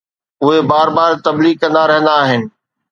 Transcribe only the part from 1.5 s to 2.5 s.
ڪندا رهندا آهن.